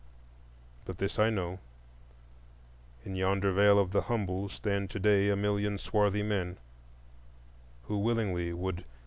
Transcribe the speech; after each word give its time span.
But 0.83 0.97
this 0.97 1.19
I 1.19 1.29
know: 1.29 1.59
in 3.05 3.15
yonder 3.15 3.51
Vale 3.53 3.77
of 3.77 3.91
the 3.91 4.01
Humble 4.01 4.49
stand 4.49 4.89
to 4.89 4.99
day 4.99 5.29
a 5.29 5.35
million 5.35 5.77
swarthy 5.77 6.23
men, 6.23 6.57
who 7.83 7.99
willingly 7.99 8.51
would 8.51 8.83